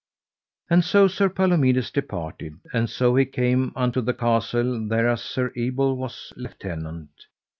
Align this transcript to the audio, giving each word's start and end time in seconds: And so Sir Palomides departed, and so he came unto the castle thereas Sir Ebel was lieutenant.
And 0.67 0.83
so 0.83 1.07
Sir 1.07 1.29
Palomides 1.29 1.91
departed, 1.91 2.55
and 2.73 2.89
so 2.89 3.15
he 3.15 3.23
came 3.23 3.71
unto 3.75 4.01
the 4.01 4.15
castle 4.15 4.87
thereas 4.87 5.21
Sir 5.21 5.53
Ebel 5.55 5.95
was 5.95 6.33
lieutenant. 6.35 7.11